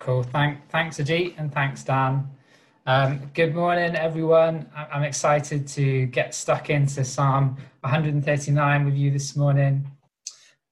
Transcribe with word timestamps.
Cool. 0.00 0.24
Thank, 0.24 0.68
thanks, 0.68 0.98
Ajit, 0.98 1.34
and 1.38 1.54
thanks, 1.54 1.84
Dan. 1.84 2.28
Um, 2.84 3.30
good 3.32 3.54
morning, 3.54 3.94
everyone. 3.94 4.68
I'm 4.74 5.04
excited 5.04 5.68
to 5.68 6.06
get 6.06 6.34
stuck 6.34 6.68
into 6.68 7.04
Psalm 7.04 7.56
139 7.82 8.84
with 8.84 8.96
you 8.96 9.12
this 9.12 9.36
morning. 9.36 9.88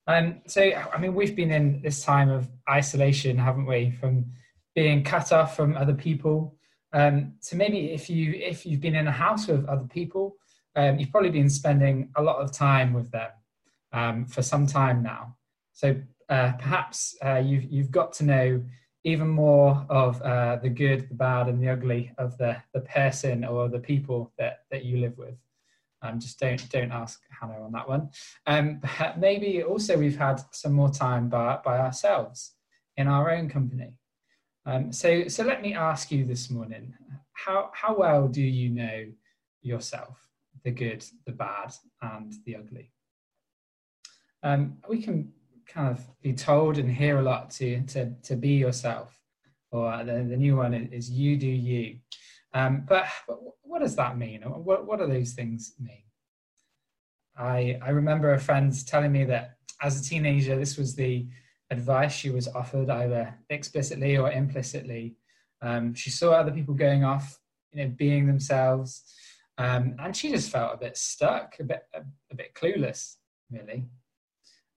Um, 0.09 0.41
so, 0.49 0.61
I 0.61 0.99
mean, 0.99 1.15
we've 1.15 1.37
been 1.37 1.53
in 1.53 1.81
this 1.83 2.03
time 2.03 2.29
of 2.29 2.51
isolation, 2.69 3.39
haven't 3.39 3.65
we? 3.65 3.93
From 3.93 4.27
being 4.75 5.05
cut 5.05 5.31
off 5.31 5.55
from 5.55 5.77
other 5.77 5.95
people. 5.95 6.57
Um, 6.93 7.35
so 7.39 7.57
maybe 7.57 7.93
if 7.93 8.11
you 8.11 8.33
if 8.33 8.67
you've 8.67 8.81
been 8.81 8.97
in 8.97 9.07
a 9.07 9.13
house 9.13 9.47
with 9.47 9.65
other 9.67 9.87
people, 9.87 10.35
um, 10.75 10.99
you've 10.99 11.13
probably 11.13 11.31
been 11.31 11.49
spending 11.49 12.11
a 12.17 12.23
lot 12.23 12.39
of 12.39 12.51
time 12.51 12.93
with 12.93 13.09
them 13.13 13.31
um, 13.93 14.27
for 14.27 14.43
some 14.43 14.67
time 14.67 15.01
now. 15.01 15.37
So 15.75 15.95
uh, 16.29 16.55
perhaps 16.59 17.17
uh, 17.25 17.37
you've 17.37 17.71
you've 17.71 17.93
got 17.93 18.13
to 18.15 18.25
know 18.25 18.65
even 19.05 19.29
more 19.29 19.87
of 19.89 20.21
uh, 20.23 20.57
the 20.57 20.69
good, 20.69 21.09
the 21.09 21.15
bad, 21.15 21.49
and 21.49 21.63
the 21.63 21.69
ugly 21.69 22.13
of 22.19 22.37
the, 22.39 22.57
the 22.75 22.81
person 22.81 23.45
or 23.45 23.69
the 23.69 23.79
people 23.79 24.33
that, 24.39 24.61
that 24.71 24.85
you 24.85 24.99
live 24.99 25.17
with. 25.17 25.37
Um, 26.03 26.19
just 26.19 26.41
don't 26.41 26.67
don't 26.71 26.93
ask 26.93 27.21
Hannah 27.29 27.63
on 27.63 27.73
that 27.73 27.89
one. 27.89 28.11
Um, 28.47 28.81
maybe 29.19 29.63
also 29.63 29.99
we've 29.99 30.17
had 30.17 30.41
some 30.51 30.73
more 30.73 30.91
time 30.91 31.29
by, 31.29 31.59
by 31.63 31.79
ourselves 31.79 32.55
in 32.97 33.07
our 33.07 33.31
own 33.31 33.49
company. 33.51 33.93
Um, 34.65 34.93
so 34.93 35.29
so 35.29 35.45
let 35.45 35.63
me 35.63 35.75
ask 35.75 36.11
you 36.11 36.25
this 36.25 36.51
morning: 36.51 36.95
how 37.33 37.71
how 37.75 37.95
well 37.95 38.29
do 38.29 38.43
you 38.43 38.71
know 38.71 39.07
yourself, 39.63 40.27
the 40.65 40.71
good, 40.71 41.05
the 41.27 41.33
bad, 41.33 41.75
and 42.01 42.33
the 42.47 42.57
ugly? 42.57 42.93
Um, 44.43 44.79
we 44.89 45.03
can 45.03 45.33
kind 45.73 45.89
of 45.89 46.05
be 46.23 46.33
told 46.33 46.79
and 46.79 46.91
hear 46.91 47.19
a 47.19 47.23
lot 47.23 47.51
to 47.51 47.81
to 47.83 48.13
to 48.23 48.37
be 48.37 48.51
yourself. 48.51 49.17
Or 49.73 50.03
the, 50.05 50.25
the 50.29 50.37
new 50.37 50.57
one 50.57 50.75
is 50.75 51.11
you 51.11 51.37
do 51.37 51.47
you. 51.47 51.99
Um, 52.53 52.85
but, 52.89 53.07
but 53.29 53.39
what 53.63 53.81
does 53.81 53.95
that 53.97 54.19
mean? 54.19 54.43
What, 54.43 54.85
what 54.85 54.99
do 54.99 55.07
those 55.07 55.33
things 55.33 55.75
mean? 55.79 56.03
I, 57.39 57.79
I 57.81 57.91
remember 57.91 58.33
a 58.33 58.41
friend 58.41 58.75
telling 58.87 59.13
me 59.13 59.25
that 59.27 59.55
as 59.81 60.01
a 60.01 60.05
teenager 60.05 60.59
this 60.59 60.77
was 60.77 60.97
the 60.97 61.29
advice 61.71 62.13
she 62.13 62.31
was 62.31 62.49
offered 62.49 62.91
either 62.91 63.33
explicitly 63.49 64.17
or 64.17 64.33
implicitly. 64.33 65.15
Um, 65.63 65.95
she 65.95 66.11
saw 66.11 66.33
other 66.33 66.51
people 66.51 66.75
going 66.75 67.05
off 67.05 67.39
you 67.73 67.85
know 67.85 67.95
being 67.97 68.27
themselves. 68.27 69.05
Um, 69.57 69.95
and 69.99 70.17
she 70.17 70.31
just 70.31 70.51
felt 70.51 70.75
a 70.75 70.79
bit 70.79 70.97
stuck 70.97 71.57
a 71.61 71.65
bit 71.65 71.83
a, 71.95 72.01
a 72.31 72.35
bit 72.35 72.55
clueless 72.55 73.17
really. 73.51 73.87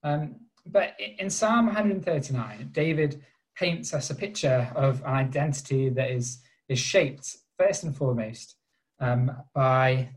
Um, 0.03 0.36
but 0.66 0.95
in 1.00 1.30
Psalm 1.30 1.66
139, 1.66 2.69
David 2.72 3.22
paints 3.56 3.94
us 3.94 4.09
a 4.09 4.16
picture 4.16 4.72
of 4.75 5.02
an 5.02 5.08
identity 5.08 5.89
that 5.89 6.09
is, 6.09 6.39
is 6.70 6.80
shaped 6.80 7.38
first 7.58 7.83
and 7.83 7.95
foremost 7.95 8.55
um, 9.00 9.31
by 9.53 10.09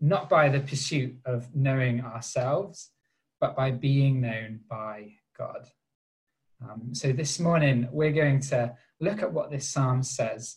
not 0.00 0.28
by 0.28 0.48
the 0.48 0.60
pursuit 0.60 1.16
of 1.24 1.54
knowing 1.54 2.02
ourselves, 2.02 2.90
but 3.40 3.56
by 3.56 3.70
being 3.70 4.20
known 4.20 4.60
by 4.68 5.12
God. 5.38 5.68
Um, 6.62 6.94
so 6.94 7.12
this 7.12 7.38
morning, 7.38 7.88
we're 7.92 8.12
going 8.12 8.40
to 8.40 8.74
look 9.00 9.22
at 9.22 9.32
what 9.32 9.50
this 9.50 9.68
psalm 9.68 10.02
says 10.02 10.56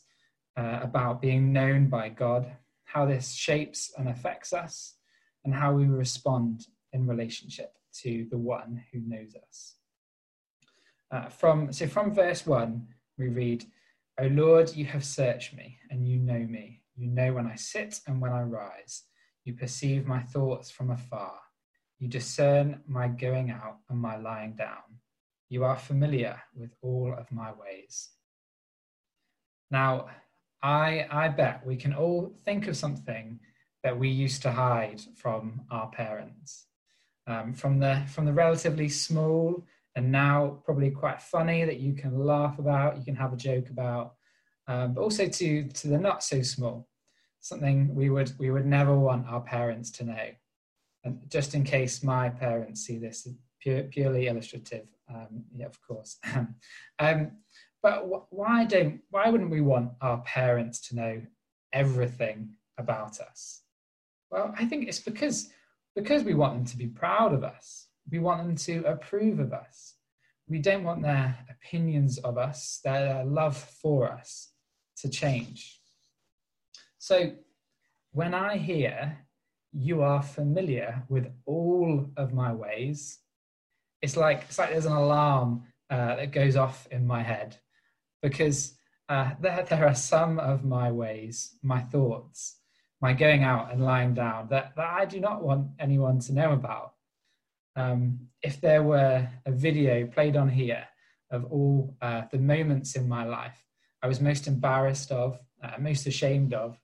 uh, 0.57 0.79
about 0.81 1.21
being 1.21 1.53
known 1.53 1.87
by 1.87 2.09
God, 2.09 2.51
how 2.85 3.05
this 3.05 3.33
shapes 3.33 3.93
and 3.97 4.09
affects 4.09 4.51
us, 4.51 4.95
and 5.45 5.53
how 5.53 5.73
we 5.73 5.85
respond 5.85 6.65
in 6.91 7.07
relationship 7.07 7.78
to 8.01 8.27
the 8.29 8.37
one 8.37 8.83
who 8.91 8.99
knows 8.99 9.35
us. 9.35 9.75
Uh, 11.11 11.29
from 11.29 11.73
so 11.73 11.87
from 11.87 12.13
verse 12.13 12.45
one, 12.45 12.87
we 13.17 13.27
read, 13.29 13.65
"O 14.19 14.27
Lord, 14.27 14.75
you 14.75 14.85
have 14.85 15.03
searched 15.03 15.55
me, 15.55 15.79
and 15.89 16.07
you 16.07 16.19
know 16.19 16.39
me. 16.39 16.83
You 16.95 17.07
know 17.07 17.33
when 17.33 17.47
I 17.47 17.55
sit 17.55 18.01
and 18.07 18.21
when 18.21 18.31
I 18.31 18.43
rise. 18.43 19.03
You 19.43 19.55
perceive 19.55 20.05
my 20.05 20.21
thoughts 20.21 20.69
from 20.69 20.91
afar. 20.91 21.39
You 21.97 22.07
discern 22.07 22.83
my 22.87 23.07
going 23.07 23.49
out 23.49 23.77
and 23.89 23.99
my 23.99 24.17
lying 24.17 24.55
down. 24.55 24.99
You 25.49 25.63
are 25.63 25.77
familiar 25.77 26.39
with 26.53 26.75
all 26.81 27.13
of 27.13 27.31
my 27.31 27.51
ways." 27.51 28.11
Now, 29.71 30.09
I 30.61 31.07
I 31.09 31.29
bet 31.29 31.65
we 31.65 31.75
can 31.75 31.93
all 31.93 32.35
think 32.45 32.67
of 32.67 32.77
something 32.77 33.39
that 33.83 33.97
we 33.97 34.09
used 34.09 34.41
to 34.43 34.51
hide 34.51 35.01
from 35.15 35.61
our 35.71 35.89
parents 35.89 36.68
um, 37.29 37.53
from 37.53 37.79
the 37.79 38.01
from 38.07 38.25
the 38.25 38.33
relatively 38.33 38.89
small 38.89 39.63
and 39.95 40.11
now 40.11 40.59
probably 40.63 40.91
quite 40.91 41.21
funny 41.21 41.65
that 41.65 41.79
you 41.79 41.93
can 41.93 42.25
laugh 42.25 42.59
about, 42.59 42.97
you 42.97 43.03
can 43.03 43.15
have 43.15 43.33
a 43.33 43.37
joke 43.37 43.69
about, 43.69 44.13
um, 44.67 44.93
but 44.93 45.01
also 45.01 45.27
to 45.27 45.63
to 45.67 45.87
the 45.87 45.97
not 45.97 46.23
so 46.23 46.41
small, 46.41 46.87
something 47.39 47.93
we 47.93 48.09
would 48.09 48.31
we 48.39 48.51
would 48.51 48.65
never 48.65 48.97
want 48.97 49.27
our 49.27 49.41
parents 49.41 49.91
to 49.91 50.05
know. 50.05 50.29
And 51.03 51.21
just 51.29 51.55
in 51.55 51.63
case 51.63 52.03
my 52.03 52.29
parents 52.29 52.81
see 52.81 52.97
this, 52.97 53.27
pure, 53.61 53.83
purely 53.83 54.27
illustrative, 54.27 54.87
um, 55.13 55.45
yeah, 55.53 55.65
of 55.67 55.79
course. 55.81 56.17
um, 56.99 57.31
but 57.81 58.01
wh- 58.01 58.33
why 58.33 58.65
don't 58.65 59.01
why 59.09 59.29
wouldn't 59.29 59.51
we 59.51 59.61
want 59.61 59.91
our 60.01 60.19
parents 60.21 60.79
to 60.89 60.95
know 60.95 61.21
everything 61.73 62.55
about 62.77 63.19
us? 63.19 63.61
Well, 64.31 64.53
I 64.57 64.65
think 64.65 64.87
it's 64.87 64.99
because 64.99 65.51
because 66.01 66.23
we 66.23 66.33
want 66.33 66.53
them 66.53 66.65
to 66.65 66.77
be 66.77 66.87
proud 66.87 67.33
of 67.33 67.43
us. 67.43 67.87
We 68.09 68.19
want 68.19 68.45
them 68.45 68.55
to 68.55 68.89
approve 68.89 69.39
of 69.39 69.51
us. 69.51 69.95
We 70.47 70.59
don't 70.59 70.83
want 70.83 71.01
their 71.01 71.37
opinions 71.49 72.17
of 72.19 72.37
us, 72.37 72.79
their 72.83 73.23
love 73.25 73.57
for 73.57 74.09
us 74.09 74.51
to 75.01 75.09
change. 75.09 75.79
So 76.99 77.33
when 78.11 78.33
I 78.33 78.57
hear 78.57 79.17
you 79.73 80.01
are 80.01 80.23
familiar 80.23 81.03
with 81.09 81.27
all 81.45 82.09
of 82.17 82.33
my 82.33 82.53
ways, 82.53 83.19
it's 84.01 84.15
like 84.15 84.45
it's 84.47 84.57
like 84.57 84.71
there's 84.71 84.85
an 84.85 84.93
alarm 84.93 85.63
uh, 85.89 86.15
that 86.15 86.31
goes 86.31 86.55
off 86.55 86.87
in 86.91 87.05
my 87.05 87.21
head 87.21 87.57
because 88.23 88.73
uh, 89.09 89.31
there, 89.41 89.65
there 89.69 89.87
are 89.87 89.95
some 89.95 90.39
of 90.39 90.63
my 90.63 90.91
ways, 90.91 91.57
my 91.61 91.81
thoughts, 91.81 92.58
my 93.01 93.13
going 93.13 93.43
out 93.43 93.71
and 93.71 93.83
lying 93.83 94.13
down 94.13 94.47
that, 94.49 94.75
that 94.75 94.89
I 94.89 95.05
do 95.05 95.19
not 95.19 95.41
want 95.41 95.67
anyone 95.79 96.19
to 96.19 96.33
know 96.33 96.53
about. 96.53 96.93
Um, 97.75 98.27
if 98.41 98.59
there 98.59 98.83
were 98.83 99.27
a 99.45 99.51
video 99.51 100.05
played 100.07 100.35
on 100.35 100.49
here 100.49 100.85
of 101.31 101.45
all 101.45 101.95
uh, 102.01 102.23
the 102.31 102.39
moments 102.39 102.95
in 102.95 103.07
my 103.07 103.23
life 103.25 103.63
I 104.01 104.07
was 104.07 104.21
most 104.21 104.47
embarrassed 104.47 105.11
of, 105.11 105.39
uh, 105.61 105.71
most 105.79 106.07
ashamed 106.07 106.53
of, 106.53 106.77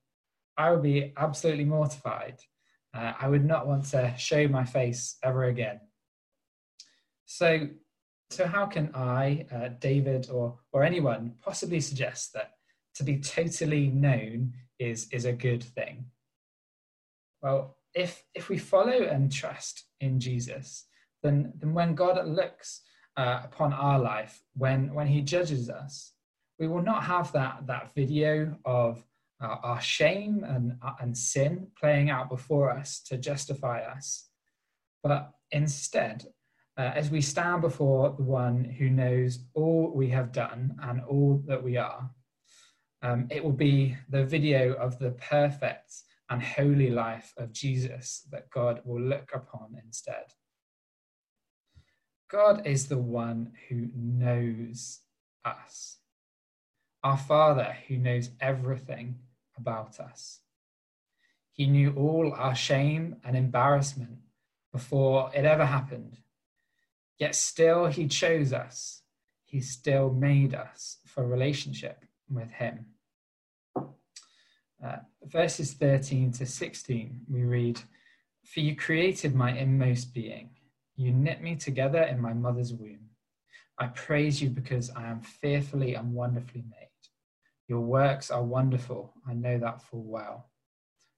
I 0.58 0.72
would 0.72 0.84
be 0.84 1.14
absolutely 1.18 1.66
mortified. 1.66 2.40
Uh, 2.94 3.14
I 3.20 3.28
would 3.28 3.46
not 3.46 3.68
want 3.68 3.86
to 3.88 4.14
show 4.18 4.48
my 4.48 4.66
face 4.66 5.18
ever 5.24 5.46
again. 5.46 5.80
So, 7.26 7.68
so 8.30 8.48
how 8.48 8.66
can 8.66 8.92
I, 8.94 9.46
uh, 9.52 9.70
David, 9.80 10.30
or 10.30 10.60
or 10.72 10.84
anyone 10.84 11.36
possibly 11.42 11.80
suggest 11.80 12.34
that 12.34 12.52
to 12.96 13.04
be 13.04 13.20
totally 13.20 13.88
known 13.88 14.54
is, 14.80 15.08
is 15.12 15.26
a 15.26 15.34
good 15.34 15.64
thing? 15.64 16.06
Well, 17.42 17.78
if, 17.94 18.24
if 18.34 18.50
we 18.50 18.58
follow 18.58 19.04
and 19.04 19.32
trust 19.32 19.86
in 20.02 20.20
Jesus, 20.20 20.86
then, 21.24 21.54
then 21.58 21.74
when 21.74 21.96
God 21.96 22.28
looks 22.28 22.82
uh, 23.18 23.42
upon 23.46 23.74
our 23.74 24.00
life, 24.00 24.42
when, 24.56 24.94
when 24.94 25.08
he 25.08 25.22
judges 25.22 25.70
us, 25.70 26.14
we 26.60 26.68
will 26.68 26.82
not 26.82 27.04
have 27.04 27.32
that, 27.34 27.68
that 27.68 27.94
video 27.96 28.58
of 28.66 29.04
uh, 29.42 29.58
our 29.64 29.82
shame 29.82 30.44
and, 30.48 30.78
uh, 30.82 30.94
and 31.02 31.18
sin 31.18 31.68
playing 31.80 32.10
out 32.10 32.30
before 32.30 32.70
us 32.70 33.02
to 33.02 33.18
justify 33.18 33.82
us. 33.82 34.30
But 35.04 35.32
instead, 35.52 36.26
uh, 36.78 36.92
as 36.96 37.10
we 37.10 37.22
stand 37.22 37.62
before 37.62 38.14
the 38.18 38.24
one 38.24 38.64
who 38.64 38.90
knows 38.90 39.40
all 39.54 39.92
we 39.94 40.10
have 40.10 40.32
done 40.32 40.76
and 40.82 41.02
all 41.02 41.42
that 41.48 41.64
we 41.64 41.78
are, 41.78 42.10
um, 43.06 43.28
it 43.30 43.44
will 43.44 43.52
be 43.52 43.96
the 44.10 44.26
video 44.26 44.74
of 44.74 44.98
the 44.98 45.12
perfect 45.12 45.94
and 46.30 46.42
holy 46.42 46.90
life 46.90 47.34
of 47.38 47.54
Jesus 47.54 48.28
that 48.32 48.50
God 48.50 48.82
will 48.84 49.02
look 49.02 49.30
upon 49.34 49.78
instead. 49.86 50.26
God 52.32 52.66
is 52.66 52.88
the 52.88 52.98
one 52.98 53.52
who 53.70 53.90
knows 53.96 55.02
us. 55.46 55.98
our 57.04 57.18
Father 57.18 57.78
who 57.88 57.98
knows 57.98 58.32
everything 58.42 59.20
about 59.56 60.00
us. 60.00 60.40
He 61.52 61.68
knew 61.68 61.94
all 61.96 62.34
our 62.34 62.56
shame 62.56 63.18
and 63.24 63.38
embarrassment 63.38 64.18
before 64.74 65.30
it 65.36 65.46
ever 65.46 65.66
happened. 65.66 66.18
Yet 67.20 67.36
still, 67.36 67.86
He 67.86 68.08
chose 68.08 68.52
us. 68.52 69.04
He 69.46 69.62
still 69.62 70.10
made 70.12 70.56
us 70.56 70.98
for 71.06 71.24
relationship 71.28 72.04
with 72.28 72.50
Him. 72.50 72.88
Uh, 74.84 74.98
verses 75.24 75.74
13 75.74 76.32
to 76.34 76.46
16, 76.46 77.22
we 77.30 77.44
read, 77.44 77.80
For 78.46 78.60
you 78.60 78.76
created 78.76 79.34
my 79.34 79.52
inmost 79.52 80.14
being. 80.14 80.50
You 80.96 81.12
knit 81.12 81.42
me 81.42 81.56
together 81.56 82.02
in 82.04 82.22
my 82.22 82.34
mother's 82.34 82.74
womb. 82.74 83.10
I 83.78 83.88
praise 83.88 84.42
you 84.42 84.50
because 84.50 84.90
I 84.92 85.08
am 85.08 85.22
fearfully 85.22 85.96
and 85.96 86.14
wonderfully 86.14 86.64
made. 86.70 86.90
Your 87.68 87.82
works 87.82 88.32
are 88.32 88.44
wonderful. 88.44 89.14
I 89.28 89.34
know 89.34 89.58
that 89.58 89.82
full 89.82 90.04
well. 90.04 90.50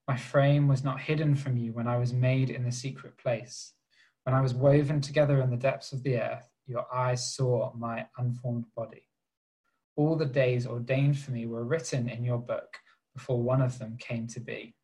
My 0.07 0.15
frame 0.15 0.67
was 0.67 0.83
not 0.83 1.01
hidden 1.01 1.35
from 1.35 1.57
you 1.57 1.73
when 1.73 1.87
I 1.87 1.97
was 1.97 2.13
made 2.13 2.49
in 2.49 2.63
the 2.63 2.71
secret 2.71 3.17
place. 3.17 3.73
When 4.23 4.33
I 4.33 4.41
was 4.41 4.53
woven 4.53 5.01
together 5.01 5.41
in 5.41 5.49
the 5.49 5.57
depths 5.57 5.91
of 5.91 6.03
the 6.03 6.19
earth, 6.19 6.49
your 6.65 6.85
eyes 6.93 7.35
saw 7.35 7.73
my 7.75 8.07
unformed 8.17 8.65
body. 8.75 9.03
All 9.95 10.15
the 10.15 10.25
days 10.25 10.65
ordained 10.65 11.19
for 11.19 11.31
me 11.31 11.45
were 11.45 11.63
written 11.63 12.07
in 12.07 12.23
your 12.23 12.37
book 12.37 12.77
before 13.17 13.41
one 13.41 13.61
of 13.61 13.79
them 13.79 13.97
came 13.97 14.27
to 14.27 14.39
be. 14.39 14.75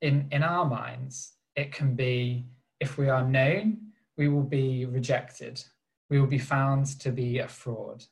In, 0.00 0.26
in 0.32 0.42
our 0.42 0.64
minds, 0.64 1.34
it 1.54 1.72
can 1.72 1.94
be 1.94 2.46
if 2.80 2.96
we 2.96 3.10
are 3.10 3.26
known, 3.26 3.92
we 4.16 4.28
will 4.28 4.42
be 4.42 4.86
rejected. 4.86 5.62
We 6.08 6.18
will 6.18 6.26
be 6.26 6.38
found 6.38 6.86
to 7.00 7.12
be 7.12 7.38
a 7.38 7.46
fraud. 7.48 8.04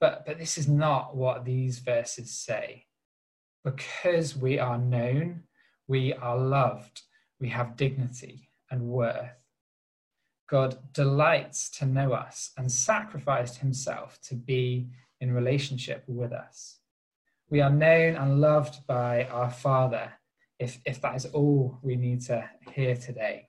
But, 0.00 0.24
but 0.24 0.38
this 0.38 0.56
is 0.56 0.68
not 0.68 1.16
what 1.16 1.44
these 1.44 1.80
verses 1.80 2.30
say. 2.30 2.86
Because 3.64 4.36
we 4.36 4.58
are 4.58 4.78
known, 4.78 5.42
we 5.88 6.14
are 6.14 6.38
loved, 6.38 7.02
we 7.40 7.48
have 7.48 7.76
dignity 7.76 8.48
and 8.70 8.82
worth. 8.82 9.36
God 10.48 10.78
delights 10.92 11.68
to 11.78 11.86
know 11.86 12.12
us 12.12 12.52
and 12.56 12.70
sacrificed 12.70 13.58
himself 13.58 14.18
to 14.22 14.34
be 14.34 14.88
in 15.20 15.32
relationship 15.32 16.04
with 16.06 16.32
us. 16.32 16.79
We 17.50 17.60
are 17.60 17.70
known 17.70 18.14
and 18.14 18.40
loved 18.40 18.86
by 18.86 19.24
our 19.24 19.50
Father, 19.50 20.12
if, 20.60 20.78
if 20.86 21.00
that 21.00 21.16
is 21.16 21.26
all 21.26 21.80
we 21.82 21.96
need 21.96 22.20
to 22.26 22.48
hear 22.72 22.94
today. 22.94 23.48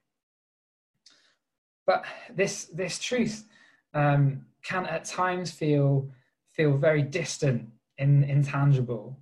But 1.86 2.04
this, 2.34 2.66
this 2.66 2.98
truth 2.98 3.46
um, 3.94 4.46
can 4.64 4.86
at 4.88 5.06
times 5.06 5.52
feel 5.52 6.10
feel 6.52 6.78
very 6.78 7.02
distant 7.02 7.70
and 7.98 8.26
intangible. 8.26 9.18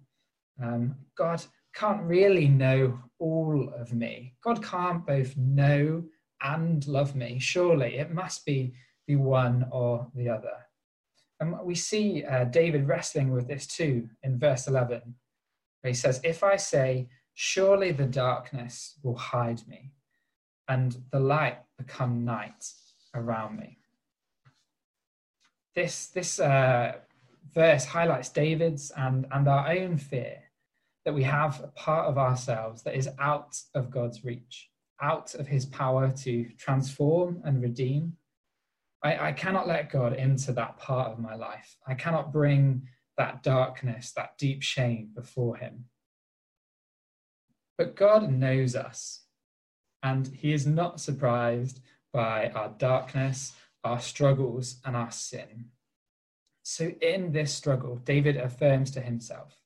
Um, 0.62 0.96
God 1.16 1.44
can't 1.76 2.02
really 2.04 2.48
know 2.48 3.00
all 3.20 3.72
of 3.78 3.94
me. 3.94 4.34
God 4.44 4.64
can't 4.64 5.06
both 5.06 5.38
know 5.38 6.04
and 6.42 6.88
love 6.88 7.16
me. 7.16 7.38
Surely 7.40 7.98
it 7.98 8.12
must 8.12 8.46
be 8.46 8.74
the 9.08 9.18
one 9.18 9.68
or 9.72 10.08
the 10.16 10.30
other. 10.30 10.69
And 11.40 11.56
we 11.64 11.76
see 11.76 12.24
uh, 12.26 12.46
David 12.46 12.88
wrestling 12.88 13.32
with 13.32 13.48
this 13.48 13.66
too 13.66 14.10
in 14.24 14.38
verse 14.38 14.68
11, 14.68 15.16
where 15.82 15.90
he 15.90 15.94
says, 15.94 16.20
If 16.24 16.44
I 16.44 16.58
say, 16.58 17.08
Surely 17.42 17.94
the 17.94 18.06
darkness 18.06 19.00
will 19.02 19.16
hide 19.16 19.66
me, 19.66 19.94
and 20.68 20.98
the 21.12 21.22
light 21.22 21.60
become 21.78 22.26
night 22.26 22.66
around 23.16 23.58
me. 23.58 23.78
This, 25.74 26.08
this 26.08 26.42
uh, 26.42 26.98
verse 27.54 27.86
highlights 27.86 28.28
David's 28.28 28.92
and, 28.92 29.26
and 29.32 29.48
our 29.48 29.70
own 29.70 29.98
fear 29.98 30.44
that 31.06 31.14
we 31.14 31.24
have 31.24 31.62
a 31.64 31.68
part 31.68 32.08
of 32.08 32.18
ourselves 32.18 32.84
that 32.84 32.96
is 32.96 33.10
out 33.20 33.58
of 33.74 33.90
God's 33.90 34.26
reach, 34.26 34.70
out 35.02 35.34
of 35.36 35.48
his 35.48 35.66
power 35.66 36.12
to 36.24 36.46
transform 36.58 37.42
and 37.46 37.62
redeem. 37.62 38.18
I, 39.04 39.30
I 39.30 39.32
cannot 39.32 39.68
let 39.68 39.92
God 39.92 40.14
into 40.14 40.52
that 40.54 40.78
part 40.78 41.12
of 41.12 41.20
my 41.20 41.36
life. 41.36 41.78
I 41.88 41.94
cannot 41.94 42.34
bring 42.34 42.88
that 43.18 43.44
darkness, 43.44 44.12
that 44.14 44.38
deep 44.38 44.62
shame 44.62 45.12
before 45.14 45.58
him. 45.58 45.86
But 47.78 47.96
God 47.96 48.30
knows 48.32 48.76
us, 48.76 49.24
and 50.04 50.28
he 50.28 50.52
is 50.52 50.68
not 50.68 51.00
surprised 51.00 51.80
by 52.12 52.50
our 52.50 52.70
darkness, 52.78 53.54
our 53.84 54.00
struggles, 54.00 54.80
and 54.84 54.96
our 54.96 55.12
sin. 55.12 55.66
So, 56.64 56.92
in 57.02 57.32
this 57.32 57.54
struggle, 57.54 57.96
David 57.98 58.36
affirms 58.36 58.92
to 58.92 59.02
himself 59.02 59.60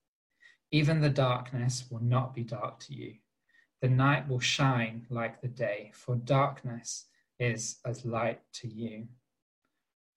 even 0.74 1.02
the 1.02 1.10
darkness 1.10 1.86
will 1.92 2.02
not 2.02 2.34
be 2.34 2.44
dark 2.44 2.80
to 2.80 2.96
you. 2.96 3.14
The 3.84 3.90
night 3.90 4.28
will 4.28 4.40
shine 4.40 5.06
like 5.12 5.40
the 5.40 5.48
day, 5.48 5.92
for 5.94 6.16
darkness 6.16 7.06
is 7.40 7.78
as 7.86 8.04
light 8.06 8.42
to 8.54 8.68
you. 8.68 9.08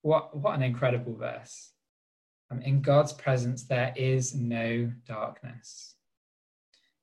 What, 0.07 0.37
what 0.37 0.55
an 0.55 0.63
incredible 0.63 1.17
verse. 1.17 1.73
Um, 2.51 2.63
in 2.63 2.81
God's 2.81 3.13
presence, 3.13 3.65
there 3.65 3.93
is 3.97 4.37
no 4.37 4.93
darkness. 5.05 5.97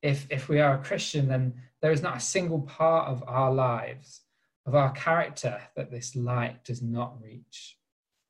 If, 0.01 0.25
if 0.29 0.47
we 0.47 0.61
are 0.61 0.75
a 0.75 0.83
Christian, 0.83 1.27
then 1.27 1.55
there 1.81 1.91
is 1.91 2.01
not 2.01 2.17
a 2.17 2.21
single 2.21 2.61
part 2.61 3.09
of 3.09 3.21
our 3.27 3.53
lives, 3.53 4.21
of 4.65 4.73
our 4.73 4.91
character, 4.91 5.59
that 5.75 5.91
this 5.91 6.15
light 6.15 6.63
does 6.63 6.81
not 6.81 7.21
reach 7.21 7.77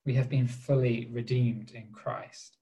we 0.06 0.16
have 0.16 0.30
been 0.30 0.48
fully 0.48 1.08
redeemed 1.12 1.72
in 1.72 1.88
Christ. 1.94 2.58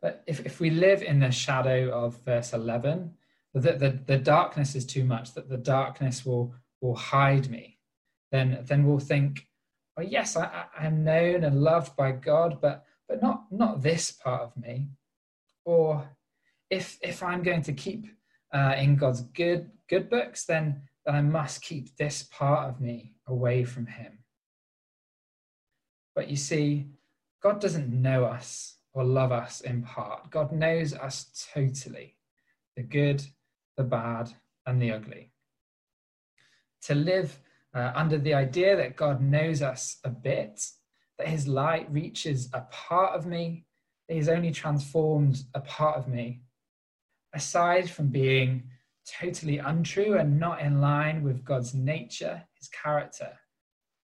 But 0.00 0.24
if, 0.26 0.44
if 0.44 0.58
we 0.58 0.70
live 0.70 1.02
in 1.02 1.20
the 1.20 1.30
shadow 1.30 1.90
of 1.90 2.16
verse 2.24 2.52
11, 2.52 3.12
that 3.54 3.78
the, 3.78 4.00
the 4.06 4.18
darkness 4.18 4.74
is 4.74 4.84
too 4.84 5.04
much, 5.04 5.34
that 5.34 5.48
the 5.48 5.58
darkness 5.58 6.26
will, 6.26 6.54
will 6.80 6.96
hide 6.96 7.48
me, 7.48 7.78
then, 8.32 8.64
then 8.64 8.84
we'll 8.84 8.98
think, 8.98 9.46
oh, 9.96 10.02
yes, 10.02 10.36
I, 10.36 10.64
I 10.78 10.86
am 10.86 11.04
known 11.04 11.44
and 11.44 11.62
loved 11.62 11.96
by 11.96 12.12
God, 12.12 12.58
but, 12.60 12.84
but 13.08 13.22
not, 13.22 13.44
not 13.50 13.82
this 13.82 14.10
part 14.10 14.42
of 14.42 14.56
me. 14.56 14.88
Or 15.64 16.08
if, 16.70 16.98
if 17.02 17.22
I'm 17.22 17.42
going 17.42 17.62
to 17.62 17.72
keep 17.72 18.06
uh, 18.52 18.74
in 18.78 18.96
God's 18.96 19.22
good, 19.22 19.70
good 19.88 20.08
books, 20.08 20.44
then, 20.44 20.82
then 21.04 21.14
I 21.14 21.22
must 21.22 21.62
keep 21.62 21.96
this 21.96 22.24
part 22.24 22.68
of 22.68 22.80
me 22.80 23.12
away 23.26 23.64
from 23.64 23.86
Him. 23.86 24.18
But 26.14 26.28
you 26.28 26.36
see, 26.36 26.86
God 27.42 27.60
doesn't 27.60 27.88
know 27.90 28.24
us 28.24 28.76
or 28.94 29.04
love 29.04 29.32
us 29.32 29.62
in 29.62 29.82
part. 29.82 30.30
God 30.30 30.52
knows 30.52 30.94
us 30.94 31.48
totally 31.52 32.16
the 32.76 32.82
good, 32.82 33.22
the 33.76 33.84
bad, 33.84 34.32
and 34.66 34.80
the 34.80 34.92
ugly. 34.92 35.30
To 36.82 36.94
live 36.94 37.38
uh, 37.74 37.92
under 37.94 38.18
the 38.18 38.34
idea 38.34 38.76
that 38.76 38.96
God 38.96 39.22
knows 39.22 39.62
us 39.62 39.98
a 40.04 40.10
bit, 40.10 40.62
that 41.18 41.28
his 41.28 41.48
light 41.48 41.90
reaches 41.90 42.48
a 42.52 42.62
part 42.70 43.14
of 43.14 43.26
me, 43.26 43.64
that 44.08 44.14
he's 44.14 44.28
only 44.28 44.50
transformed 44.50 45.42
a 45.54 45.60
part 45.60 45.96
of 45.96 46.08
me, 46.08 46.42
aside 47.34 47.88
from 47.88 48.08
being 48.08 48.64
totally 49.20 49.58
untrue 49.58 50.16
and 50.16 50.38
not 50.38 50.60
in 50.60 50.80
line 50.80 51.22
with 51.22 51.44
God's 51.44 51.74
nature, 51.74 52.42
his 52.54 52.68
character, 52.68 53.30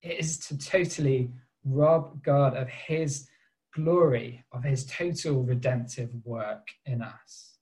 it 0.02 0.18
is 0.18 0.38
to 0.38 0.58
totally 0.58 1.30
rob 1.64 2.22
God 2.22 2.56
of 2.56 2.68
his 2.68 3.28
glory, 3.74 4.44
of 4.52 4.64
his 4.64 4.86
total 4.86 5.42
redemptive 5.42 6.10
work 6.24 6.68
in 6.86 7.02
us. 7.02 7.58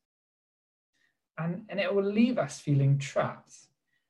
And, 1.38 1.64
and 1.68 1.78
it 1.80 1.94
will 1.94 2.04
leave 2.04 2.38
us 2.38 2.60
feeling 2.60 2.98
trapped, 2.98 3.54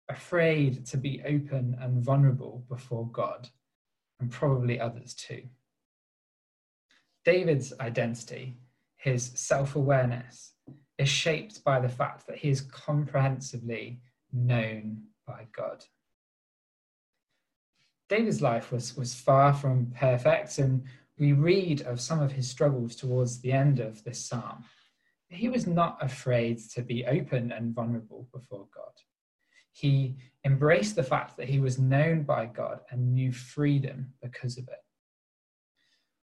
afraid 0.08 0.86
to 0.86 0.96
be 0.96 1.22
open 1.25 1.76
and 1.80 2.02
vulnerable 2.02 2.64
before 2.68 3.08
God, 3.08 3.48
and 4.20 4.30
probably 4.30 4.80
others 4.80 5.14
too. 5.14 5.42
David's 7.25 7.72
identity, 7.80 8.56
his 8.96 9.32
self 9.34 9.75
awareness, 9.75 10.52
is 10.98 11.08
shaped 11.08 11.64
by 11.64 11.80
the 11.80 11.88
fact 11.88 12.26
that 12.26 12.38
he 12.38 12.48
is 12.48 12.60
comprehensively 12.60 14.00
known 14.32 15.02
by 15.26 15.46
God. 15.54 15.84
David's 18.08 18.40
life 18.40 18.70
was, 18.70 18.96
was 18.96 19.14
far 19.14 19.52
from 19.52 19.92
perfect, 19.96 20.58
and 20.58 20.84
we 21.18 21.32
read 21.32 21.82
of 21.82 22.00
some 22.00 22.20
of 22.20 22.32
his 22.32 22.48
struggles 22.48 22.94
towards 22.94 23.40
the 23.40 23.52
end 23.52 23.80
of 23.80 24.04
this 24.04 24.25
psalm. 24.25 24.64
He 25.28 25.48
was 25.48 25.66
not 25.66 25.98
afraid 26.00 26.58
to 26.75 26.82
be 26.82 27.04
open 27.06 27.50
and 27.50 27.75
vulnerable 27.75 28.28
before 28.32 28.68
God. 28.72 28.92
He 29.76 30.16
embraced 30.42 30.97
the 30.97 31.02
fact 31.02 31.37
that 31.37 31.50
he 31.50 31.61
was 31.61 31.78
known 31.78 32.23
by 32.23 32.47
God 32.47 32.80
and 32.90 33.12
knew 33.12 33.30
freedom 33.30 34.14
because 34.23 34.56
of 34.56 34.66
it. 34.68 34.83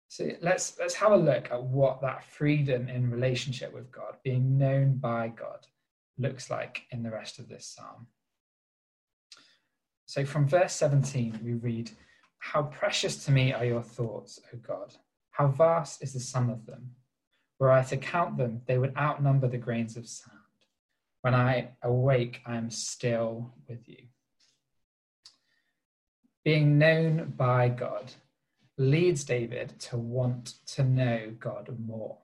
So 0.09 0.31
let's, 0.43 0.77
let's 0.81 0.95
have 0.95 1.13
a 1.13 1.17
look 1.17 1.49
at 1.53 1.63
what 1.63 2.01
that 2.01 2.25
freedom 2.25 2.89
in 2.89 3.13
relationship 3.13 3.73
with 3.73 3.93
God, 3.93 4.17
being 4.25 4.59
known 4.59 4.97
by 4.97 5.29
God, 5.29 5.69
looks 6.19 6.51
like 6.51 6.83
in 6.91 7.05
the 7.05 7.13
rest 7.13 7.39
of 7.39 7.49
this 7.49 7.77
psalm. 7.77 8.09
So 10.07 10.25
from 10.25 10.49
verse 10.49 10.73
17, 10.73 11.39
we 11.45 11.53
read, 11.53 11.93
How 12.41 12.65
precious 12.65 13.25
to 13.27 13.31
me 13.31 13.53
are 13.53 13.65
your 13.65 13.83
thoughts, 13.83 14.41
O 14.53 14.57
God. 14.57 14.97
How 15.31 15.47
vast 15.47 16.03
is 16.03 16.13
the 16.13 16.19
sum 16.19 16.51
of 16.51 16.67
them? 16.67 16.91
Were 17.61 17.71
I 17.71 17.85
to 17.85 17.97
count 17.97 18.37
them, 18.37 18.63
they 18.67 18.79
would 18.79 18.97
outnumber 18.97 19.47
the 19.47 19.59
grains 19.59 19.97
of 19.97 20.09
sand. 20.09 20.38
When 21.29 21.35
I 21.35 21.73
awake, 21.83 22.41
I 22.47 22.57
am 22.57 22.71
still 22.71 23.53
with 23.69 23.87
you. 23.87 24.05
Being 26.43 26.79
known 26.79 27.35
by 27.37 27.69
God 27.69 28.13
leads 28.79 29.25
David 29.25 29.79
to 29.81 29.99
want 29.99 30.55
to 30.69 30.85
know 30.85 31.35
God 31.39 31.69
more. 31.79 32.17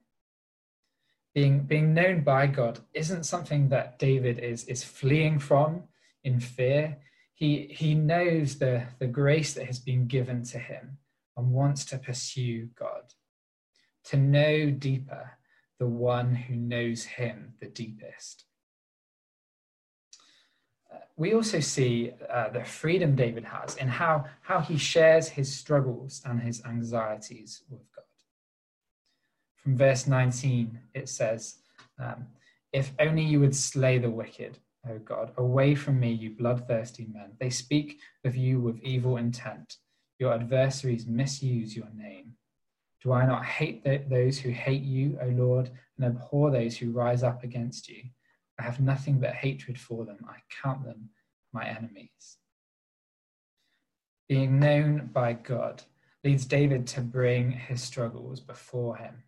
Being, 1.34 1.64
being 1.64 1.92
known 1.92 2.22
by 2.22 2.46
God 2.46 2.80
isn't 2.94 3.24
something 3.24 3.68
that 3.68 3.98
David 3.98 4.38
is, 4.38 4.64
is 4.64 4.82
fleeing 4.82 5.38
from 5.38 5.82
in 6.22 6.40
fear. 6.40 6.96
He, 7.34 7.66
he 7.70 7.94
knows 7.94 8.58
the, 8.58 8.84
the 9.00 9.06
grace 9.06 9.52
that 9.52 9.66
has 9.66 9.80
been 9.80 10.06
given 10.06 10.44
to 10.44 10.58
him 10.58 10.96
and 11.36 11.52
wants 11.52 11.84
to 11.84 11.98
pursue 11.98 12.70
God, 12.74 13.12
to 14.04 14.16
know 14.16 14.70
deeper 14.70 15.32
the 15.78 15.88
one 15.88 16.34
who 16.34 16.56
knows 16.56 17.04
him 17.04 17.52
the 17.60 17.68
deepest. 17.68 18.46
We 21.16 21.34
also 21.34 21.60
see 21.60 22.12
uh, 22.28 22.48
the 22.48 22.64
freedom 22.64 23.14
David 23.14 23.44
has 23.44 23.76
in 23.76 23.86
how, 23.86 24.24
how 24.42 24.60
he 24.60 24.76
shares 24.76 25.28
his 25.28 25.54
struggles 25.54 26.20
and 26.24 26.40
his 26.40 26.64
anxieties 26.64 27.62
with 27.70 27.80
God. 27.94 28.04
From 29.56 29.76
verse 29.76 30.06
19, 30.06 30.78
it 30.92 31.08
says, 31.08 31.56
um, 32.00 32.26
If 32.72 32.92
only 32.98 33.22
you 33.22 33.38
would 33.40 33.54
slay 33.54 33.98
the 33.98 34.10
wicked, 34.10 34.58
O 34.88 34.98
God, 34.98 35.32
away 35.38 35.74
from 35.74 35.98
me, 35.98 36.12
you 36.12 36.30
bloodthirsty 36.30 37.06
men. 37.12 37.32
They 37.38 37.50
speak 37.50 38.00
of 38.24 38.36
you 38.36 38.60
with 38.60 38.82
evil 38.82 39.16
intent. 39.16 39.76
Your 40.18 40.34
adversaries 40.34 41.06
misuse 41.06 41.76
your 41.76 41.88
name. 41.96 42.34
Do 43.02 43.12
I 43.12 43.24
not 43.24 43.44
hate 43.44 43.84
those 43.84 44.38
who 44.38 44.50
hate 44.50 44.82
you, 44.82 45.18
O 45.22 45.26
Lord, 45.28 45.70
and 45.96 46.06
abhor 46.06 46.50
those 46.50 46.76
who 46.76 46.90
rise 46.90 47.22
up 47.22 47.44
against 47.44 47.88
you? 47.88 48.02
I 48.58 48.62
have 48.62 48.80
nothing 48.80 49.18
but 49.18 49.34
hatred 49.34 49.78
for 49.78 50.04
them. 50.04 50.18
I 50.28 50.36
count 50.62 50.84
them 50.84 51.10
my 51.52 51.66
enemies. 51.66 52.38
Being 54.28 54.58
known 54.58 55.10
by 55.12 55.34
God 55.34 55.82
leads 56.22 56.46
David 56.46 56.86
to 56.88 57.00
bring 57.00 57.50
his 57.52 57.82
struggles 57.82 58.40
before 58.40 58.96
him. 58.96 59.24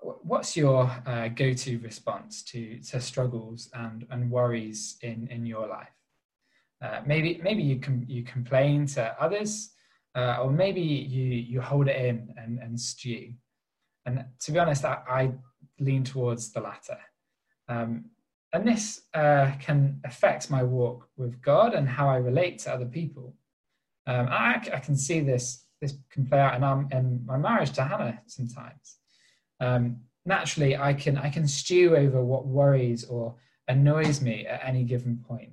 What's 0.00 0.56
your 0.56 0.90
uh, 1.06 1.28
go 1.28 1.52
to 1.52 1.78
response 1.78 2.42
to, 2.44 2.80
to 2.80 3.00
struggles 3.00 3.70
and, 3.72 4.04
and 4.10 4.30
worries 4.30 4.96
in, 5.02 5.28
in 5.28 5.46
your 5.46 5.68
life? 5.68 5.88
Uh, 6.82 7.00
maybe 7.06 7.40
maybe 7.44 7.62
you 7.62 7.78
com- 7.78 8.04
you 8.08 8.24
complain 8.24 8.86
to 8.86 9.14
others 9.22 9.70
uh, 10.16 10.38
or 10.42 10.50
maybe 10.50 10.80
you 10.80 11.24
you 11.24 11.60
hold 11.60 11.88
it 11.88 11.96
in 11.96 12.34
and, 12.36 12.58
and 12.58 12.78
stew. 12.78 13.32
And 14.04 14.24
to 14.40 14.52
be 14.52 14.58
honest, 14.58 14.84
I, 14.84 14.98
I 15.08 15.32
lean 15.78 16.02
towards 16.02 16.52
the 16.52 16.60
latter. 16.60 16.98
Um, 17.72 18.06
and 18.52 18.66
this 18.66 19.02
uh, 19.14 19.52
can 19.58 20.00
affect 20.04 20.50
my 20.50 20.62
walk 20.62 21.08
with 21.16 21.40
God 21.40 21.72
and 21.74 21.88
how 21.88 22.08
I 22.08 22.16
relate 22.16 22.58
to 22.60 22.72
other 22.72 22.84
people. 22.84 23.34
Um, 24.06 24.28
I, 24.28 24.56
I, 24.74 24.78
can 24.78 24.96
see 24.96 25.20
this 25.20 25.64
this 25.80 25.94
can 26.10 26.26
play 26.26 26.40
out 26.40 26.56
in, 26.56 26.64
um, 26.64 26.88
in 26.90 27.24
my 27.24 27.38
marriage 27.38 27.70
to 27.72 27.84
Hannah 27.84 28.20
sometimes. 28.26 28.98
Um, 29.60 29.98
naturally, 30.26 30.76
I 30.76 30.92
can 30.92 31.16
I 31.16 31.30
can 31.30 31.46
stew 31.46 31.96
over 31.96 32.22
what 32.22 32.46
worries 32.46 33.04
or 33.04 33.36
annoys 33.68 34.20
me 34.20 34.46
at 34.46 34.60
any 34.64 34.84
given 34.84 35.24
point, 35.26 35.52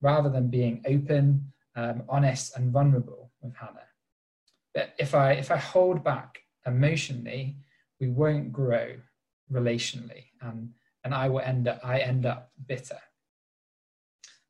rather 0.00 0.30
than 0.30 0.48
being 0.48 0.82
open, 0.86 1.52
um, 1.76 2.02
honest, 2.08 2.56
and 2.56 2.72
vulnerable 2.72 3.30
with 3.40 3.54
Hannah. 3.54 3.88
But 4.74 4.94
if 4.98 5.14
I 5.14 5.32
if 5.32 5.50
I 5.50 5.58
hold 5.58 6.02
back 6.02 6.40
emotionally, 6.66 7.56
we 8.00 8.08
won't 8.08 8.52
grow 8.52 8.96
relationally, 9.52 10.24
and 10.40 10.70
and 11.04 11.14
I 11.14 11.28
will 11.28 11.40
end 11.40 11.68
up 11.68 11.80
I 11.82 12.00
end 12.00 12.26
up 12.26 12.50
bitter. 12.66 12.98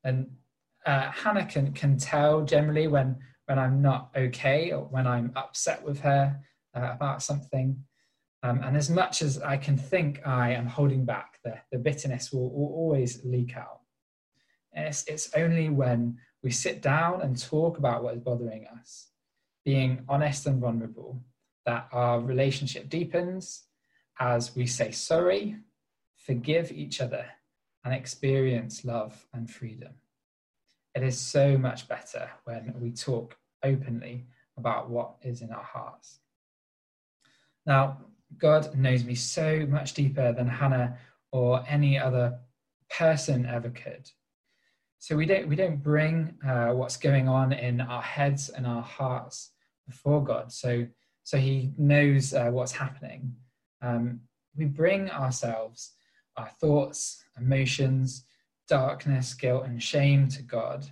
And 0.03 0.31
uh, 0.85 1.11
Hannah 1.11 1.45
can 1.45 1.73
can 1.73 1.97
tell 1.97 2.43
generally 2.43 2.87
when 2.87 3.17
when 3.47 3.59
I'm 3.59 3.81
not 3.81 4.11
okay 4.15 4.71
or 4.71 4.85
when 4.85 5.07
I'm 5.07 5.31
upset 5.35 5.83
with 5.83 5.99
her 6.01 6.39
uh, 6.75 6.89
about 6.91 7.21
something. 7.21 7.83
Um, 8.41 8.61
and 8.61 8.75
as 8.75 8.89
much 8.89 9.21
as 9.21 9.41
I 9.41 9.55
can 9.57 9.77
think 9.77 10.25
I 10.25 10.51
am 10.51 10.65
holding 10.65 11.05
back, 11.05 11.39
the, 11.45 11.55
the 11.71 11.77
bitterness 11.77 12.31
will, 12.33 12.49
will 12.53 12.73
always 12.73 13.23
leak 13.23 13.55
out. 13.55 13.79
It's, 14.73 15.05
it's 15.07 15.33
only 15.33 15.69
when 15.69 16.17
we 16.41 16.51
sit 16.51 16.81
down 16.81 17.21
and 17.21 17.41
talk 17.41 17.77
about 17.77 18.03
what 18.03 18.15
is 18.15 18.19
bothering 18.19 18.65
us 18.79 19.07
being 19.63 20.03
honest 20.09 20.45
and 20.45 20.59
vulnerable, 20.59 21.23
that 21.65 21.87
our 21.93 22.19
relationship 22.19 22.89
deepens 22.89 23.63
as 24.19 24.55
we 24.55 24.65
say 24.65 24.91
sorry, 24.91 25.55
forgive 26.25 26.71
each 26.71 27.01
other, 27.01 27.25
and 27.85 27.93
experience 27.93 28.85
love 28.85 29.27
and 29.33 29.49
freedom. 29.49 29.93
It 30.95 31.03
is 31.03 31.19
so 31.19 31.57
much 31.57 31.87
better 31.87 32.29
when 32.45 32.73
we 32.79 32.91
talk 32.91 33.35
openly 33.61 34.25
about 34.57 34.89
what 34.89 35.15
is 35.21 35.41
in 35.41 35.51
our 35.51 35.63
hearts. 35.63 36.19
Now, 37.65 37.97
God 38.37 38.75
knows 38.75 39.03
me 39.03 39.15
so 39.15 39.65
much 39.67 39.93
deeper 39.93 40.31
than 40.33 40.47
Hannah 40.47 40.97
or 41.31 41.63
any 41.67 41.97
other 41.99 42.39
person 42.89 43.45
ever 43.45 43.69
could. 43.69 44.09
So 44.99 45.17
we 45.17 45.25
don't 45.25 45.47
we 45.47 45.55
don't 45.57 45.83
bring 45.83 46.35
uh, 46.47 46.69
what's 46.69 46.95
going 46.95 47.27
on 47.27 47.51
in 47.51 47.81
our 47.81 48.01
heads 48.01 48.49
and 48.49 48.65
our 48.65 48.81
hearts 48.81 49.51
before 49.85 50.23
God. 50.23 50.51
So, 50.51 50.87
so 51.23 51.37
He 51.37 51.71
knows 51.77 52.33
uh, 52.33 52.49
what's 52.51 52.71
happening. 52.71 53.35
Um, 53.81 54.21
we 54.55 54.65
bring 54.65 55.09
ourselves, 55.09 55.91
our 56.37 56.49
thoughts, 56.59 57.23
emotions, 57.37 58.25
darkness, 58.67 59.33
guilt, 59.33 59.65
and 59.65 59.81
shame 59.81 60.27
to 60.29 60.41
God 60.41 60.85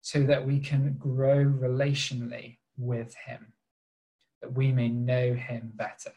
so 0.00 0.22
that 0.24 0.46
we 0.46 0.60
can 0.60 0.96
grow 0.98 1.44
relationally 1.44 2.58
with 2.76 3.14
Him, 3.26 3.52
that 4.40 4.52
we 4.52 4.72
may 4.72 4.88
know 4.88 5.34
Him 5.34 5.72
better. 5.74 6.12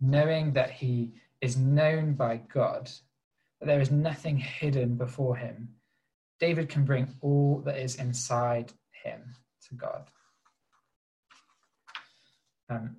Knowing 0.00 0.52
that 0.52 0.70
He 0.70 1.12
is 1.40 1.56
known 1.56 2.14
by 2.14 2.38
God, 2.52 2.90
that 3.60 3.66
there 3.66 3.80
is 3.80 3.90
nothing 3.90 4.36
hidden 4.36 4.96
before 4.96 5.36
Him, 5.36 5.68
David 6.40 6.68
can 6.68 6.84
bring 6.84 7.08
all 7.20 7.62
that 7.64 7.78
is 7.78 7.96
inside 7.96 8.72
Him 8.90 9.22
to 9.68 9.74
God. 9.74 10.08
Um, 12.68 12.96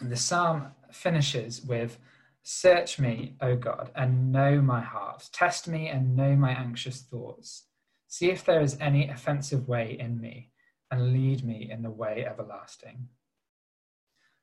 the 0.00 0.16
psalm 0.16 0.68
finishes 0.90 1.62
with 1.62 1.98
Search 2.46 2.98
me, 2.98 3.36
O 3.40 3.56
God, 3.56 3.90
and 3.96 4.30
know 4.30 4.60
my 4.60 4.82
heart. 4.82 5.28
Test 5.32 5.66
me 5.66 5.88
and 5.88 6.14
know 6.14 6.36
my 6.36 6.50
anxious 6.50 7.00
thoughts. 7.00 7.68
See 8.06 8.30
if 8.30 8.44
there 8.44 8.60
is 8.60 8.76
any 8.80 9.08
offensive 9.08 9.66
way 9.66 9.96
in 9.98 10.20
me, 10.20 10.50
and 10.90 11.12
lead 11.14 11.42
me 11.42 11.68
in 11.70 11.82
the 11.82 11.90
way 11.90 12.26
everlasting. 12.28 13.08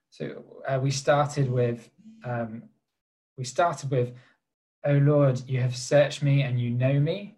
So 0.10 0.44
uh, 0.68 0.80
we 0.82 0.90
started 0.90 1.50
with, 1.50 1.90
um, 2.26 2.64
we 3.38 3.44
started 3.44 3.92
with, 3.92 4.14
O 4.84 4.94
Lord, 4.94 5.42
you 5.48 5.62
have 5.62 5.76
searched 5.76 6.24
me 6.24 6.42
and 6.42 6.60
you 6.60 6.72
know 6.72 7.00
me. 7.00 7.38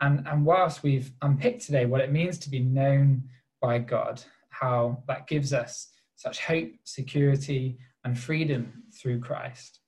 And, 0.00 0.26
and 0.26 0.44
whilst 0.44 0.82
we've 0.82 1.12
unpicked 1.22 1.62
today 1.62 1.86
what 1.86 2.00
it 2.00 2.10
means 2.10 2.38
to 2.40 2.50
be 2.50 2.58
known 2.58 3.28
by 3.62 3.78
God, 3.78 4.20
how 4.48 5.04
that 5.06 5.28
gives 5.28 5.52
us 5.52 5.88
such 6.16 6.40
hope, 6.40 6.72
security, 6.84 7.78
and 8.04 8.18
freedom 8.18 8.82
through 8.92 9.20
Christ. 9.20 9.78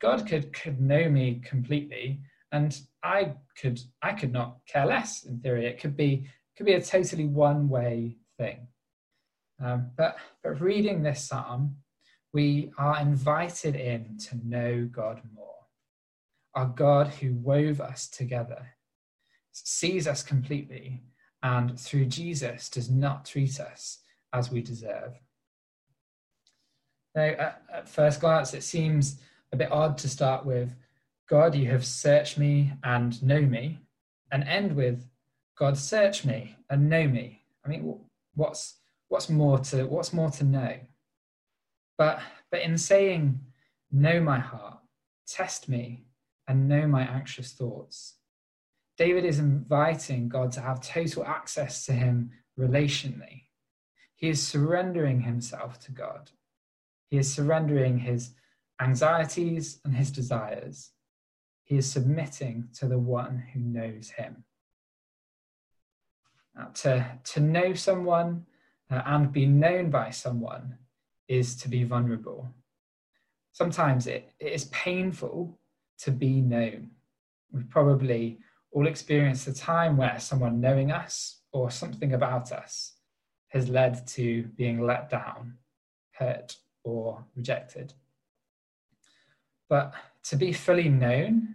God 0.00 0.26
could, 0.26 0.52
could 0.52 0.80
know 0.80 1.08
me 1.08 1.40
completely, 1.44 2.20
and 2.52 2.78
I 3.02 3.34
could 3.56 3.80
I 4.02 4.12
could 4.12 4.32
not 4.32 4.58
care 4.66 4.86
less. 4.86 5.24
In 5.24 5.40
theory, 5.40 5.66
it 5.66 5.80
could 5.80 5.96
be 5.96 6.28
could 6.56 6.66
be 6.66 6.74
a 6.74 6.82
totally 6.82 7.26
one 7.26 7.68
way 7.68 8.18
thing. 8.38 8.66
Um, 9.62 9.90
but 9.96 10.16
but 10.42 10.60
reading 10.60 11.02
this 11.02 11.24
psalm, 11.26 11.76
we 12.32 12.72
are 12.78 13.00
invited 13.00 13.76
in 13.76 14.18
to 14.28 14.38
know 14.46 14.88
God 14.90 15.20
more. 15.34 15.46
Our 16.54 16.66
God 16.66 17.08
who 17.08 17.34
wove 17.34 17.80
us 17.80 18.08
together, 18.08 18.74
sees 19.52 20.06
us 20.06 20.22
completely, 20.22 21.02
and 21.42 21.78
through 21.78 22.06
Jesus 22.06 22.68
does 22.68 22.90
not 22.90 23.24
treat 23.24 23.60
us 23.60 23.98
as 24.32 24.50
we 24.50 24.60
deserve. 24.60 25.14
Now, 27.14 27.22
at, 27.22 27.62
at 27.72 27.88
first 27.88 28.20
glance, 28.20 28.54
it 28.54 28.62
seems 28.62 29.20
a 29.52 29.56
bit 29.56 29.70
odd 29.72 29.98
to 29.98 30.08
start 30.08 30.44
with, 30.46 30.74
God, 31.28 31.54
you 31.54 31.70
have 31.70 31.84
searched 31.84 32.38
me 32.38 32.72
and 32.82 33.22
know 33.22 33.40
me, 33.40 33.78
and 34.32 34.44
end 34.44 34.74
with, 34.74 35.06
God, 35.56 35.76
search 35.76 36.24
me 36.24 36.56
and 36.68 36.88
know 36.88 37.06
me. 37.06 37.42
I 37.64 37.68
mean, 37.68 37.98
what's 38.34 38.76
what's 39.08 39.28
more 39.28 39.58
to 39.58 39.84
what's 39.84 40.12
more 40.12 40.30
to 40.30 40.44
know? 40.44 40.76
But 41.98 42.20
but 42.50 42.62
in 42.62 42.78
saying, 42.78 43.40
know 43.92 44.20
my 44.20 44.38
heart, 44.38 44.78
test 45.26 45.68
me, 45.68 46.04
and 46.48 46.68
know 46.68 46.86
my 46.86 47.02
anxious 47.02 47.52
thoughts, 47.52 48.14
David 48.96 49.24
is 49.24 49.38
inviting 49.38 50.28
God 50.28 50.52
to 50.52 50.60
have 50.60 50.80
total 50.80 51.24
access 51.24 51.84
to 51.86 51.92
him 51.92 52.30
relationally. 52.58 53.44
he 54.20 54.28
is 54.28 54.46
surrendering 54.46 55.22
himself 55.22 55.80
to 55.80 55.92
God. 55.92 56.30
He 57.08 57.16
is 57.16 57.32
surrendering 57.32 57.98
his 57.98 58.34
anxieties 58.80 59.80
and 59.84 59.94
his 59.94 60.10
desires. 60.10 60.90
He 61.64 61.76
is 61.76 61.90
submitting 61.90 62.68
to 62.78 62.88
the 62.88 62.98
one 62.98 63.44
who 63.52 63.60
knows 63.60 64.10
him. 64.10 64.44
Now, 66.56 66.70
to, 66.82 67.06
to 67.32 67.40
know 67.40 67.74
someone 67.74 68.46
uh, 68.90 69.02
and 69.06 69.32
be 69.32 69.46
known 69.46 69.90
by 69.90 70.10
someone 70.10 70.78
is 71.28 71.54
to 71.56 71.68
be 71.68 71.84
vulnerable. 71.84 72.48
Sometimes 73.52 74.06
it, 74.06 74.32
it 74.40 74.52
is 74.52 74.64
painful 74.66 75.58
to 75.98 76.10
be 76.10 76.40
known. 76.40 76.90
We've 77.52 77.70
probably 77.70 78.38
all 78.72 78.86
experienced 78.86 79.46
a 79.46 79.54
time 79.54 79.96
where 79.96 80.18
someone 80.18 80.60
knowing 80.60 80.90
us 80.90 81.40
or 81.52 81.70
something 81.70 82.14
about 82.14 82.52
us 82.52 82.94
has 83.48 83.68
led 83.68 84.06
to 84.06 84.44
being 84.56 84.80
let 84.80 85.10
down, 85.10 85.54
hurt, 86.12 86.56
or 86.84 87.24
rejected. 87.34 87.92
But 89.70 89.94
to 90.24 90.36
be 90.36 90.52
fully 90.52 90.88
known 90.88 91.54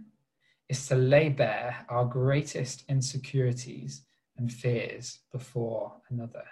is 0.70 0.88
to 0.88 0.96
lay 0.96 1.30
bare 1.30 1.86
our 1.90 2.06
greatest 2.06 2.86
insecurities 2.90 4.02
and 4.38 4.52
fears 4.52 5.20
before 5.32 5.94
another. 6.10 6.46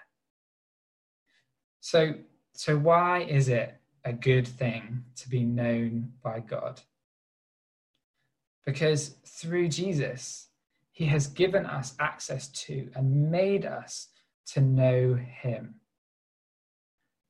So, 1.79 2.15
so 2.53 2.77
why 2.77 3.21
is 3.21 3.47
it 3.47 3.75
a 4.05 4.11
good 4.13 4.47
thing 4.47 5.05
to 5.15 5.29
be 5.29 5.43
known 5.43 6.11
by 6.21 6.41
God? 6.41 6.81
Because 8.65 9.15
through 9.25 9.69
Jesus, 9.69 10.49
he 10.91 11.05
has 11.05 11.27
given 11.27 11.65
us 11.65 11.95
access 11.99 12.49
to 12.49 12.89
and 12.93 13.31
made 13.31 13.65
us 13.65 14.09
to 14.47 14.61
know 14.61 15.15
him. 15.15 15.75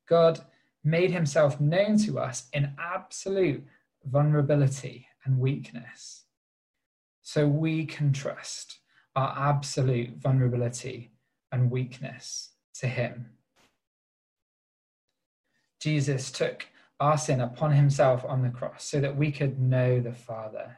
God 0.10 0.42
made 0.84 1.12
himself 1.12 1.62
known 1.62 1.98
to 2.00 2.20
us 2.20 2.50
in 2.52 2.74
absolute 2.78 3.66
vulnerability 4.06 5.08
and 5.26 5.40
weakness. 5.40 6.24
So 7.22 7.48
we 7.48 7.86
can 7.86 8.12
trust 8.14 8.80
our 9.16 9.36
absolute 9.38 10.18
vulnerability 10.18 11.12
and 11.52 11.72
weakness 11.72 12.50
to 12.76 12.88
him. 12.88 13.32
Jesus 15.80 16.32
took 16.32 16.66
our 17.00 17.18
sin 17.18 17.42
upon 17.42 17.72
himself 17.72 18.24
on 18.26 18.42
the 18.42 18.50
cross 18.50 18.86
so 18.86 19.00
that 19.02 19.16
we 19.16 19.32
could 19.32 19.60
know 19.60 20.00
the 20.00 20.14
Father. 20.14 20.78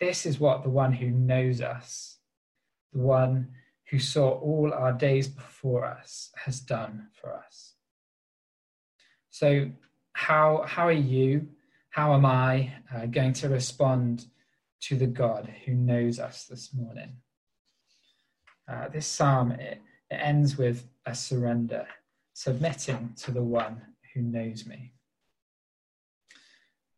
This 0.00 0.26
is 0.26 0.40
what 0.40 0.62
the 0.62 0.70
one 0.70 0.92
who 0.92 1.10
knows 1.10 1.60
us, 1.60 2.18
the 2.92 3.00
one 3.00 3.48
who 3.90 3.98
saw 3.98 4.30
all 4.30 4.72
our 4.72 4.92
days 4.92 5.28
before 5.28 5.84
us, 5.84 6.30
has 6.44 6.60
done 6.60 7.08
for 7.12 7.34
us. 7.34 7.74
So, 9.30 9.70
how, 10.12 10.64
how 10.66 10.86
are 10.86 10.92
you, 10.92 11.48
how 11.96 12.12
am 12.12 12.26
I 12.26 12.74
uh, 12.94 13.06
going 13.06 13.32
to 13.32 13.48
respond 13.48 14.26
to 14.82 14.96
the 14.96 15.06
God 15.06 15.50
who 15.64 15.72
knows 15.72 16.20
us 16.20 16.44
this 16.44 16.74
morning? 16.74 17.16
Uh, 18.70 18.88
this 18.88 19.06
psalm 19.06 19.52
it, 19.52 19.80
it 20.10 20.14
ends 20.14 20.58
with 20.58 20.86
a 21.06 21.14
surrender, 21.14 21.86
submitting 22.34 23.14
to 23.22 23.30
the 23.30 23.42
one 23.42 23.80
who 24.12 24.20
knows 24.20 24.66
me. 24.66 24.92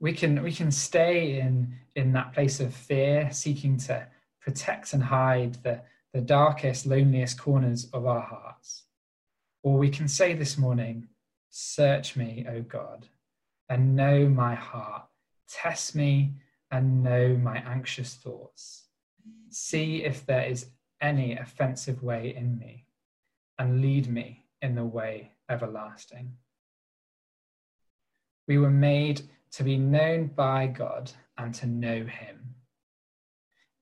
We 0.01 0.15
can 0.15 0.43
we 0.43 0.51
can 0.51 0.73
stay 0.73 1.39
in 1.39 1.77
in 1.95 2.13
that 2.15 2.33
place 2.33 2.59
of 2.59 2.75
fear 2.75 3.29
seeking 3.31 3.77
to 3.87 4.05
protect 4.41 4.95
and 4.95 5.05
hide 5.05 5.63
the 5.63 5.83
the 6.13 6.21
darkest 6.21 6.87
loneliest 6.87 7.39
corners 7.39 7.89
of 7.93 8.05
our 8.05 8.23
hearts. 8.23 8.83
Or 9.63 9.79
we 9.79 9.91
can 9.91 10.09
say 10.09 10.35
this 10.35 10.59
morning 10.59 11.07
search 11.51 12.17
me 12.17 12.45
o 12.49 12.63
god 12.63 13.09
and 13.69 13.97
know 13.97 14.29
my 14.29 14.55
heart 14.55 15.03
test 15.49 15.95
me 15.95 16.35
and 16.71 17.03
know 17.03 17.37
my 17.37 17.59
anxious 17.59 18.15
thoughts 18.15 18.85
see 19.51 20.05
if 20.05 20.27
there 20.27 20.45
is 20.45 20.67
any 21.01 21.37
offensive 21.37 22.03
way 22.03 22.35
in 22.37 22.59
me 22.59 22.85
and 23.59 23.81
lead 23.81 24.09
me 24.09 24.45
in 24.61 24.75
the 24.75 24.85
way 24.85 25.33
everlasting 25.49 26.33
we 28.49 28.59
were 28.59 28.71
made 28.71 29.23
to 29.53 29.63
be 29.63 29.77
known 29.77 30.27
by 30.29 30.67
God 30.67 31.13
and 31.37 31.55
to 31.55 31.67
know 31.67 32.05
Him. 32.05 32.55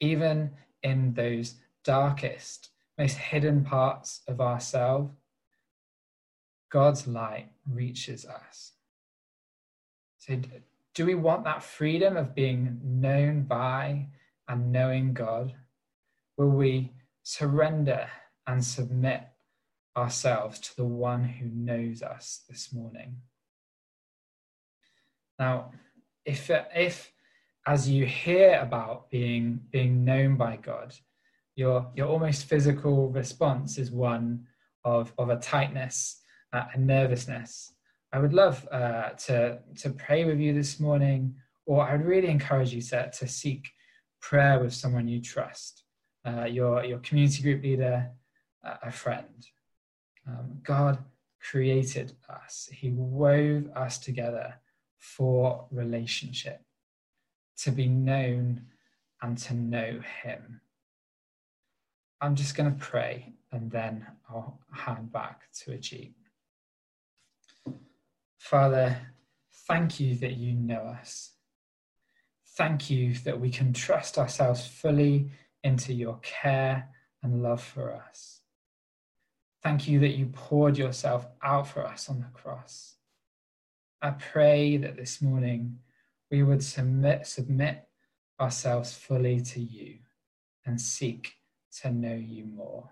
Even 0.01 0.51
in 0.83 1.15
those 1.15 1.55
darkest, 1.85 2.71
most 2.99 3.17
hidden 3.17 3.65
parts 3.65 4.21
of 4.29 4.41
ourselves, 4.41 5.13
God's 6.71 7.07
light 7.07 7.49
reaches 7.71 8.27
us. 8.27 8.73
So, 10.27 10.41
do 10.95 11.07
we 11.07 11.15
want 11.15 11.45
that 11.45 11.63
freedom 11.63 12.17
of 12.17 12.35
being 12.35 12.81
known 12.83 13.43
by 13.43 14.09
and 14.49 14.73
knowing 14.73 15.13
God? 15.13 15.55
Will 16.37 16.51
we 16.51 16.93
surrender 17.23 18.09
and 18.47 18.65
submit 18.65 19.23
ourselves 19.97 20.59
to 20.61 20.77
the 20.77 20.85
one 20.85 21.23
who 21.23 21.47
knows 21.47 22.03
us 22.03 22.43
this 22.49 22.73
morning? 22.73 23.19
Now, 25.39 25.73
if, 26.25 26.51
if 26.51 27.13
as 27.67 27.89
you 27.89 28.07
hear 28.07 28.59
about 28.61 29.11
being, 29.11 29.61
being 29.71 30.05
known 30.05 30.37
by 30.37 30.57
God, 30.57 30.95
your, 31.55 31.91
your 31.95 32.09
almost 32.09 32.47
physical 32.47 33.11
response 33.11 33.79
is 33.79 33.91
one 33.91 34.47
of, 34.85 35.13
of 35.19 35.31
a 35.31 35.37
tightness 35.37 36.23
uh, 36.53 36.65
and 36.75 36.87
nervousness, 36.87 37.73
I 38.17 38.19
would 38.19 38.33
love 38.33 38.67
uh, 38.73 39.11
to, 39.27 39.59
to 39.81 39.91
pray 39.91 40.25
with 40.25 40.41
you 40.41 40.55
this 40.55 40.81
morning, 40.81 41.35
or 41.67 41.87
I 41.87 41.95
would 41.95 42.07
really 42.07 42.29
encourage 42.29 42.73
you 42.73 42.81
to, 42.81 43.11
to 43.11 43.29
seek 43.29 43.69
prayer 44.23 44.59
with 44.59 44.73
someone 44.73 45.07
you 45.07 45.21
trust, 45.21 45.83
uh, 46.27 46.47
your, 46.47 46.83
your 46.83 46.99
community 47.01 47.43
group 47.43 47.63
leader, 47.63 48.11
a 48.65 48.91
friend. 48.91 49.47
Um, 50.27 50.61
God 50.63 50.97
created 51.43 52.15
us, 52.31 52.71
He 52.73 52.91
wove 52.93 53.69
us 53.77 53.99
together 53.99 54.55
for 54.97 55.67
relationship, 55.71 56.63
to 57.59 57.71
be 57.71 57.87
known 57.87 58.63
and 59.21 59.37
to 59.37 59.53
know 59.53 60.01
Him. 60.23 60.63
I'm 62.23 62.35
just 62.35 62.57
going 62.57 62.73
to 62.73 62.83
pray 62.83 63.35
and 63.53 63.71
then 63.71 64.07
I'll 64.31 64.59
hand 64.73 65.13
back 65.13 65.53
to 65.65 65.73
Ajit. 65.73 66.15
Father, 68.51 68.97
thank 69.67 69.99
you 69.99 70.15
that 70.15 70.37
you 70.37 70.53
know 70.53 70.83
us. 70.83 71.33
Thank 72.57 72.89
you 72.89 73.13
that 73.25 73.41
we 73.41 73.51
can 73.51 73.73
trust 73.73 74.19
ourselves 74.19 74.65
fully 74.65 75.33
into 75.65 75.93
your 75.93 76.21
care 76.23 76.91
and 77.25 77.43
love 77.43 77.61
for 77.61 77.93
us. 77.93 78.43
Thank 79.65 79.89
you 79.89 79.99
that 79.99 80.17
you 80.17 80.27
poured 80.27 80.79
yourself 80.79 81.27
out 81.43 81.67
for 81.67 81.85
us 81.85 82.09
on 82.09 82.21
the 82.21 82.29
cross. 82.41 82.95
I 84.01 84.11
pray 84.11 84.77
that 84.77 84.97
this 84.97 85.21
morning 85.21 85.81
we 86.31 86.45
would 86.45 86.63
submit, 86.63 87.27
submit 87.27 87.89
ourselves 88.41 88.93
fully 88.93 89.41
to 89.41 89.61
you 89.61 89.97
and 90.65 90.81
seek 90.81 91.35
to 91.83 91.91
know 91.91 92.15
you 92.15 92.45
more. 92.45 92.91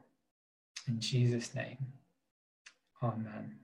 In 0.89 0.99
Jesus' 0.99 1.55
name, 1.55 1.79
amen. 3.01 3.64